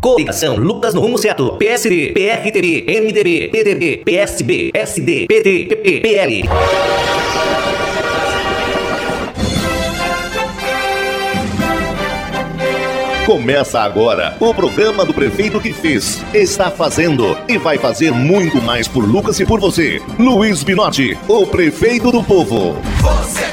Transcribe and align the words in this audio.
Coligação 0.00 0.54
Lucas 0.54 0.94
no 0.94 1.00
rumo 1.00 1.18
certo. 1.18 1.56
PSD, 1.56 2.12
PRTB, 2.12 2.84
MDB, 3.00 3.48
PDB, 3.48 3.96
PSB, 4.04 4.70
SD, 4.72 5.26
PT, 5.26 5.64
PP, 5.64 6.00
PL. 6.00 6.42
Começa 13.26 13.80
agora 13.80 14.36
o 14.38 14.54
programa 14.54 15.04
do 15.04 15.12
prefeito 15.12 15.60
que 15.60 15.72
fez, 15.72 16.24
está 16.32 16.70
fazendo 16.70 17.36
e 17.48 17.58
vai 17.58 17.76
fazer 17.76 18.12
muito 18.12 18.62
mais 18.62 18.86
por 18.86 19.04
Lucas 19.04 19.40
e 19.40 19.44
por 19.44 19.58
você. 19.58 20.00
Luiz 20.16 20.62
Binotti, 20.62 21.18
o 21.26 21.44
prefeito 21.44 22.12
do 22.12 22.22
povo. 22.22 22.76
Você 23.02 23.44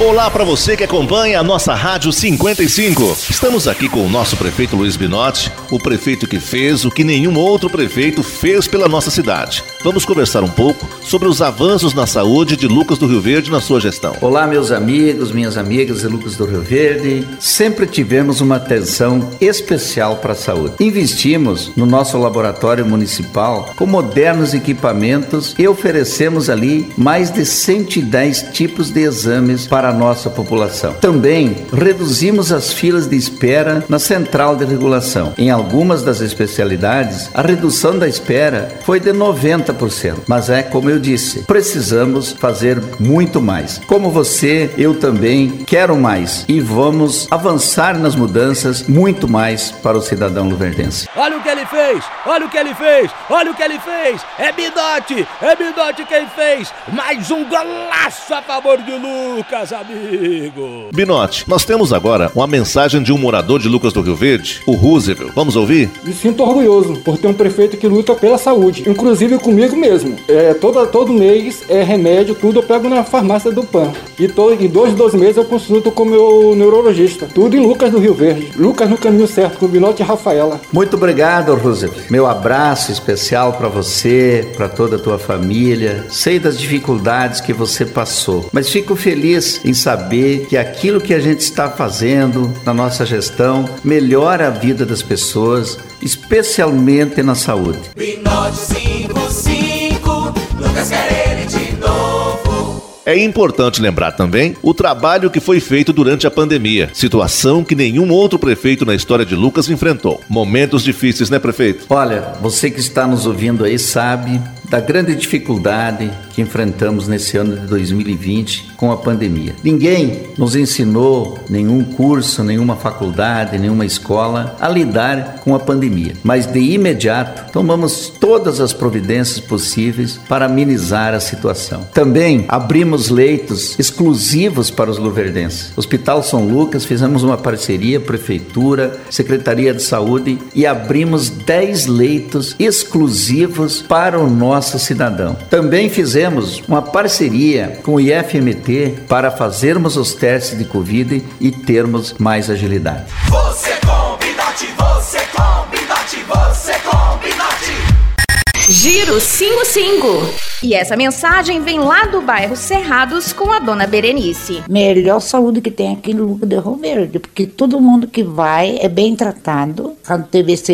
Olá 0.00 0.30
para 0.30 0.44
você 0.44 0.76
que 0.76 0.84
acompanha 0.84 1.40
a 1.40 1.42
nossa 1.42 1.74
Rádio 1.74 2.12
55. 2.12 3.16
Estamos 3.28 3.66
aqui 3.66 3.88
com 3.88 4.06
o 4.06 4.08
nosso 4.08 4.36
prefeito 4.36 4.76
Luiz 4.76 4.96
Binotti, 4.96 5.50
o 5.72 5.78
prefeito 5.80 6.28
que 6.28 6.38
fez 6.38 6.84
o 6.84 6.90
que 6.90 7.02
nenhum 7.02 7.36
outro 7.36 7.68
prefeito 7.68 8.22
fez 8.22 8.68
pela 8.68 8.86
nossa 8.86 9.10
cidade. 9.10 9.64
Vamos 9.82 10.04
conversar 10.04 10.44
um 10.44 10.48
pouco 10.48 10.88
sobre 11.02 11.26
os 11.26 11.42
avanços 11.42 11.94
na 11.94 12.06
saúde 12.06 12.56
de 12.56 12.68
Lucas 12.68 12.96
do 12.96 13.08
Rio 13.08 13.20
Verde 13.20 13.50
na 13.50 13.60
sua 13.60 13.80
gestão. 13.80 14.14
Olá, 14.20 14.46
meus 14.46 14.70
amigos, 14.70 15.32
minhas 15.32 15.56
amigas 15.56 16.02
de 16.02 16.06
Lucas 16.06 16.36
do 16.36 16.46
Rio 16.46 16.60
Verde. 16.60 17.26
Sempre 17.40 17.84
tivemos 17.84 18.40
uma 18.40 18.54
atenção 18.54 19.28
especial 19.40 20.18
para 20.18 20.32
a 20.32 20.36
saúde. 20.36 20.76
Investimos 20.78 21.72
no 21.74 21.86
nosso 21.86 22.16
laboratório 22.18 22.86
municipal 22.86 23.74
com 23.74 23.84
modernos 23.84 24.54
equipamentos 24.54 25.56
e 25.58 25.66
oferecemos 25.66 26.48
ali 26.48 26.88
mais 26.96 27.32
de 27.32 27.44
110 27.44 28.50
tipos 28.52 28.92
de 28.92 29.00
exames 29.00 29.66
para 29.66 29.87
a 29.88 29.92
nossa 29.92 30.28
população. 30.30 30.92
Também 30.94 31.66
reduzimos 31.72 32.52
as 32.52 32.72
filas 32.72 33.06
de 33.06 33.16
espera 33.16 33.84
na 33.88 33.98
central 33.98 34.56
de 34.56 34.64
regulação. 34.64 35.34
Em 35.38 35.50
algumas 35.50 36.02
das 36.02 36.20
especialidades, 36.20 37.30
a 37.34 37.42
redução 37.42 37.98
da 37.98 38.06
espera 38.06 38.68
foi 38.84 39.00
de 39.00 39.12
90%. 39.12 40.24
Mas 40.26 40.50
é 40.50 40.62
como 40.62 40.90
eu 40.90 40.98
disse, 40.98 41.42
precisamos 41.44 42.32
fazer 42.32 42.80
muito 42.98 43.40
mais. 43.40 43.80
Como 43.86 44.10
você, 44.10 44.70
eu 44.76 44.94
também 44.94 45.64
quero 45.66 45.96
mais 45.96 46.44
e 46.48 46.60
vamos 46.60 47.26
avançar 47.30 47.98
nas 47.98 48.14
mudanças 48.14 48.82
muito 48.86 49.28
mais 49.28 49.70
para 49.70 49.96
o 49.96 50.02
cidadão 50.02 50.48
luverdense. 50.48 51.08
Olha 51.16 51.36
o 51.36 51.42
que 51.42 51.48
ele 51.48 51.66
fez! 51.66 52.04
Olha 52.26 52.46
o 52.46 52.48
que 52.48 52.58
ele 52.58 52.74
fez! 52.74 53.10
Olha 53.30 53.50
o 53.50 53.54
que 53.54 53.62
ele 53.62 53.78
fez! 53.78 54.20
É 54.38 54.52
Bidote! 54.52 55.26
É 55.40 55.56
Bidote 55.56 56.04
quem 56.04 56.26
fez! 56.28 56.72
Mais 56.92 57.30
um 57.30 57.44
golaço 57.48 58.34
a 58.34 58.42
favor 58.42 58.78
de 58.82 58.92
Lucas, 58.92 59.72
amigo! 59.78 60.88
Binotti, 60.92 61.44
nós 61.48 61.64
temos 61.64 61.92
agora 61.92 62.30
uma 62.34 62.46
mensagem 62.46 63.02
de 63.02 63.12
um 63.12 63.18
morador 63.18 63.60
de 63.60 63.68
Lucas 63.68 63.92
do 63.92 64.00
Rio 64.00 64.16
Verde, 64.16 64.60
o 64.66 64.72
Roosevelt. 64.72 65.32
Vamos 65.34 65.54
ouvir? 65.54 65.90
Me 66.04 66.12
sinto 66.12 66.42
orgulhoso 66.42 66.96
por 67.04 67.16
ter 67.16 67.28
um 67.28 67.34
prefeito 67.34 67.76
que 67.76 67.86
luta 67.86 68.14
pela 68.14 68.38
saúde, 68.38 68.88
inclusive 68.88 69.38
comigo 69.38 69.76
mesmo. 69.76 70.16
É, 70.26 70.54
todo, 70.54 70.84
todo 70.88 71.12
mês 71.12 71.62
é 71.68 71.82
remédio, 71.82 72.34
tudo 72.34 72.58
eu 72.58 72.62
pego 72.62 72.88
na 72.88 73.04
farmácia 73.04 73.52
do 73.52 73.62
PAN. 73.62 73.92
E 74.18 74.26
to, 74.26 74.52
em 74.52 74.68
dois, 74.68 74.94
dois 74.94 75.14
meses 75.14 75.36
eu 75.36 75.44
consulto 75.44 75.92
com 75.92 76.02
o 76.02 76.06
meu 76.06 76.56
neurologista. 76.56 77.28
Tudo 77.32 77.56
em 77.56 77.60
Lucas 77.60 77.90
do 77.90 77.98
Rio 77.98 78.14
Verde. 78.14 78.50
Lucas 78.56 78.88
no 78.88 78.98
caminho 78.98 79.28
certo, 79.28 79.58
com 79.58 79.68
Binote 79.68 80.02
e 80.02 80.04
Rafaela. 80.04 80.60
Muito 80.72 80.96
obrigado, 80.96 81.54
Roosevelt. 81.54 82.10
Meu 82.10 82.26
abraço 82.26 82.90
especial 82.90 83.52
para 83.52 83.68
você, 83.68 84.50
para 84.56 84.68
toda 84.68 84.96
a 84.96 84.98
tua 84.98 85.18
família. 85.18 86.06
Sei 86.08 86.38
das 86.38 86.58
dificuldades 86.58 87.40
que 87.40 87.52
você 87.52 87.84
passou, 87.84 88.48
mas 88.52 88.68
fico 88.68 88.96
feliz 88.96 89.60
em 89.68 89.74
saber 89.74 90.46
que 90.46 90.56
aquilo 90.56 91.00
que 91.00 91.12
a 91.12 91.20
gente 91.20 91.40
está 91.40 91.70
fazendo 91.70 92.52
na 92.64 92.72
nossa 92.72 93.04
gestão 93.04 93.68
melhora 93.84 94.46
a 94.46 94.50
vida 94.50 94.86
das 94.86 95.02
pessoas, 95.02 95.78
especialmente 96.00 97.22
na 97.22 97.34
saúde. 97.34 97.78
Binotti 97.96 98.56
55, 98.56 100.34
Lucas 100.58 100.88
quer 100.88 101.32
ele 101.32 101.46
de 101.46 101.76
novo. 101.76 102.82
É 103.04 103.16
importante 103.16 103.80
lembrar 103.80 104.12
também 104.12 104.54
o 104.62 104.74
trabalho 104.74 105.30
que 105.30 105.40
foi 105.40 105.60
feito 105.60 105.94
durante 105.94 106.26
a 106.26 106.30
pandemia, 106.30 106.90
situação 106.92 107.64
que 107.64 107.74
nenhum 107.74 108.10
outro 108.10 108.38
prefeito 108.38 108.84
na 108.84 108.94
história 108.94 109.24
de 109.24 109.34
Lucas 109.34 109.70
enfrentou. 109.70 110.20
Momentos 110.28 110.82
difíceis, 110.82 111.30
né, 111.30 111.38
prefeito? 111.38 111.86
Olha, 111.88 112.34
você 112.40 112.70
que 112.70 112.80
está 112.80 113.06
nos 113.06 113.24
ouvindo 113.24 113.64
aí 113.64 113.78
sabe 113.78 114.38
da 114.70 114.80
grande 114.80 115.14
dificuldade 115.14 116.10
que 116.32 116.42
enfrentamos 116.42 117.08
nesse 117.08 117.36
ano 117.36 117.56
de 117.56 117.66
2020 117.66 118.74
com 118.76 118.92
a 118.92 118.96
pandemia. 118.96 119.56
Ninguém 119.64 120.28
nos 120.36 120.54
ensinou, 120.54 121.38
nenhum 121.48 121.82
curso, 121.82 122.44
nenhuma 122.44 122.76
faculdade, 122.76 123.58
nenhuma 123.58 123.84
escola, 123.84 124.56
a 124.60 124.68
lidar 124.68 125.40
com 125.42 125.54
a 125.54 125.58
pandemia. 125.58 126.14
Mas 126.22 126.46
de 126.46 126.60
imediato 126.60 127.50
tomamos 127.50 128.08
todas 128.08 128.60
as 128.60 128.72
providências 128.72 129.40
possíveis 129.40 130.20
para 130.28 130.46
amenizar 130.46 131.12
a 131.14 131.20
situação. 131.20 131.88
Também 131.92 132.44
abrimos 132.48 133.08
leitos 133.08 133.76
exclusivos 133.78 134.70
para 134.70 134.90
os 134.90 134.98
luverdenses. 134.98 135.72
Hospital 135.76 136.22
São 136.22 136.46
Lucas 136.46 136.84
fizemos 136.84 137.22
uma 137.24 137.36
parceria, 137.36 137.98
prefeitura, 137.98 139.00
Secretaria 139.10 139.74
de 139.74 139.82
Saúde 139.82 140.38
e 140.54 140.66
abrimos 140.66 141.30
10 141.30 141.86
leitos 141.86 142.54
exclusivos 142.58 143.82
para 143.82 144.20
o 144.20 144.30
nosso 144.30 144.57
nosso 144.58 144.76
cidadão. 144.80 145.36
Também 145.48 145.88
fizemos 145.88 146.60
uma 146.66 146.82
parceria 146.82 147.78
com 147.84 147.94
o 147.94 148.00
IFMT 148.00 149.04
para 149.08 149.30
fazermos 149.30 149.96
os 149.96 150.14
testes 150.14 150.58
de 150.58 150.64
Covid 150.64 151.24
e 151.40 151.52
termos 151.52 152.14
mais 152.18 152.50
agilidade. 152.50 153.04
Você 153.28 153.70
com 153.86 154.16
Binotti, 154.16 154.66
você 154.76 155.20
com 155.32 155.70
Binotti, 155.70 156.24
você 156.26 156.72
com 156.80 157.18
Binotti. 157.18 158.68
Giro 158.68 159.20
55. 159.20 160.48
E 160.60 160.74
essa 160.74 160.96
mensagem 160.96 161.62
vem 161.62 161.78
lá 161.78 162.06
do 162.06 162.20
bairro 162.20 162.56
Cerrados 162.56 163.32
com 163.32 163.52
a 163.52 163.60
dona 163.60 163.86
Berenice. 163.86 164.64
melhor 164.68 165.20
saúde 165.20 165.60
que 165.60 165.70
tem 165.70 165.92
aqui 165.92 166.12
no 166.12 166.24
Luco 166.24 166.44
de 166.44 166.56
Rio 166.56 166.74
Verde, 166.74 167.20
porque 167.20 167.46
todo 167.46 167.80
mundo 167.80 168.08
que 168.08 168.24
vai 168.24 168.76
é 168.80 168.88
bem 168.88 169.14
tratado. 169.14 169.94
Quando 170.04 170.26
teve 170.26 170.54
essa 170.54 170.72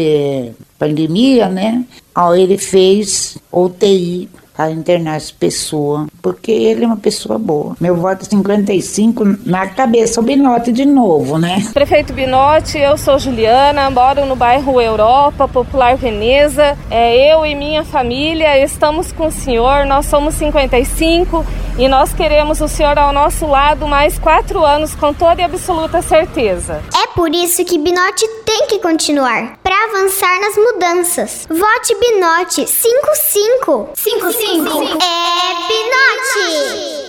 pandemia, 0.85 1.49
né? 1.49 1.85
Aí 2.15 2.43
ele 2.43 2.59
fez 2.59 3.39
UTI 3.51 4.29
para 4.57 4.71
internar 4.71 5.17
essa 5.17 5.33
pessoa, 5.37 6.07
porque 6.23 6.53
ele 6.53 6.85
é 6.85 6.87
uma 6.87 6.97
pessoa 6.97 7.39
boa. 7.39 7.77
Meu 7.81 7.97
voto 7.97 8.25
é 8.25 8.29
55 8.29 9.39
na 9.45 9.67
cabeça, 9.67 10.21
o 10.21 10.23
Binote 10.23 10.71
de 10.73 10.85
novo, 10.85 11.39
né? 11.39 11.67
Prefeito 11.75 12.13
Binotti, 12.13 12.79
eu 12.79 12.97
sou 12.97 13.19
Juliana, 13.19 13.91
moro 13.91 14.25
no 14.27 14.37
bairro 14.37 14.81
Europa, 14.81 15.49
Popular 15.49 15.97
Veneza. 15.97 16.79
É, 16.89 17.35
eu 17.35 17.45
e 17.45 17.55
minha 17.57 17.83
família 17.83 18.57
estamos 18.63 19.11
com 19.11 19.27
o 19.27 19.33
senhor, 19.33 19.87
nós 19.87 20.07
somos 20.07 20.35
55 20.35 21.45
e 21.77 21.89
nós 21.89 22.13
queremos 22.13 22.61
o 22.61 22.69
senhor 22.69 22.97
ao 22.97 23.13
nosso 23.13 23.47
lado 23.47 23.89
mais 23.89 24.21
quatro 24.21 24.65
anos 24.65 24.95
com 24.95 25.13
toda 25.13 25.41
e 25.41 25.45
absoluta 25.45 26.01
certeza. 26.01 26.81
É 26.95 27.09
por 27.09 27.35
isso 27.35 27.65
que 27.65 27.77
Binote 27.77 28.25
tem 28.45 28.69
que 28.69 28.79
continuar 28.79 29.59
para 29.85 29.99
avançar 29.99 30.41
nas 30.41 30.57
mudanças. 30.57 31.47
Vote 31.49 31.95
Binote 31.97 32.67
55. 32.67 33.91
55 33.95 34.83
é 34.83 35.69
Binote. 35.69 37.07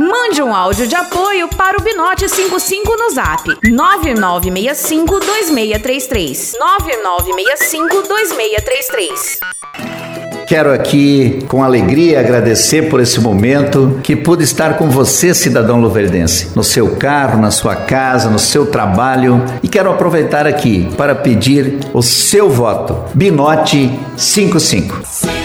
Mande 0.00 0.42
um 0.42 0.54
áudio 0.54 0.86
de 0.86 0.94
apoio 0.94 1.48
para 1.48 1.78
o 1.78 1.82
Binote 1.82 2.28
55 2.28 2.96
no 2.96 3.10
Zap 3.10 3.48
9965 3.64 5.20
2633. 5.20 6.54
9965 6.58 8.08
2633. 8.08 9.57
Quero 10.48 10.72
aqui, 10.72 11.44
com 11.46 11.62
alegria, 11.62 12.20
agradecer 12.20 12.88
por 12.88 13.00
esse 13.00 13.20
momento 13.20 14.00
que 14.02 14.16
pude 14.16 14.44
estar 14.44 14.78
com 14.78 14.88
você, 14.88 15.34
cidadão 15.34 15.78
luverdense, 15.78 16.52
no 16.56 16.64
seu 16.64 16.96
carro, 16.96 17.38
na 17.38 17.50
sua 17.50 17.76
casa, 17.76 18.30
no 18.30 18.38
seu 18.38 18.64
trabalho. 18.64 19.44
E 19.62 19.68
quero 19.68 19.90
aproveitar 19.90 20.46
aqui 20.46 20.88
para 20.96 21.14
pedir 21.14 21.80
o 21.92 22.02
seu 22.02 22.48
voto. 22.48 22.96
Binote 23.14 24.00
55. 24.16 25.37